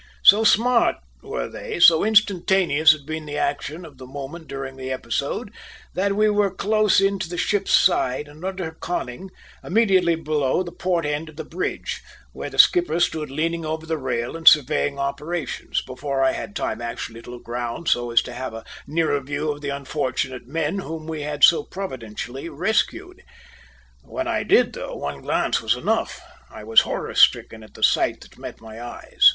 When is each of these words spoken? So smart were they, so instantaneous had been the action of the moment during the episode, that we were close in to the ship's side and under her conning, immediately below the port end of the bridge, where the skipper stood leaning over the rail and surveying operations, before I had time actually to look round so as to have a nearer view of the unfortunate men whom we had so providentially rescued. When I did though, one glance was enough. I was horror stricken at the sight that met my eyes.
So 0.23 0.43
smart 0.43 0.95
were 1.21 1.47
they, 1.47 1.79
so 1.79 2.03
instantaneous 2.03 2.91
had 2.91 3.05
been 3.05 3.27
the 3.27 3.37
action 3.37 3.85
of 3.85 3.99
the 3.99 4.07
moment 4.07 4.47
during 4.47 4.75
the 4.75 4.89
episode, 4.91 5.53
that 5.93 6.15
we 6.15 6.27
were 6.27 6.49
close 6.49 6.99
in 6.99 7.19
to 7.19 7.29
the 7.29 7.37
ship's 7.37 7.71
side 7.71 8.27
and 8.27 8.43
under 8.43 8.65
her 8.65 8.71
conning, 8.71 9.29
immediately 9.63 10.15
below 10.15 10.63
the 10.63 10.71
port 10.71 11.05
end 11.05 11.29
of 11.29 11.35
the 11.35 11.43
bridge, 11.45 12.01
where 12.31 12.49
the 12.49 12.57
skipper 12.57 12.99
stood 12.99 13.29
leaning 13.29 13.63
over 13.63 13.85
the 13.85 13.99
rail 13.99 14.35
and 14.35 14.47
surveying 14.47 14.97
operations, 14.97 15.83
before 15.83 16.23
I 16.23 16.31
had 16.31 16.55
time 16.55 16.81
actually 16.81 17.21
to 17.21 17.29
look 17.29 17.47
round 17.47 17.87
so 17.87 18.09
as 18.09 18.23
to 18.23 18.33
have 18.33 18.55
a 18.55 18.65
nearer 18.87 19.19
view 19.19 19.51
of 19.51 19.61
the 19.61 19.69
unfortunate 19.69 20.47
men 20.47 20.79
whom 20.79 21.05
we 21.05 21.21
had 21.21 21.43
so 21.43 21.61
providentially 21.61 22.49
rescued. 22.49 23.21
When 24.01 24.27
I 24.27 24.41
did 24.41 24.73
though, 24.73 24.95
one 24.95 25.21
glance 25.21 25.61
was 25.61 25.75
enough. 25.75 26.21
I 26.49 26.63
was 26.63 26.81
horror 26.81 27.13
stricken 27.13 27.61
at 27.61 27.75
the 27.75 27.83
sight 27.83 28.21
that 28.21 28.39
met 28.39 28.61
my 28.61 28.81
eyes. 28.83 29.29